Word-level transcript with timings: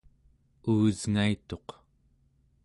uusngaituq 0.71 1.67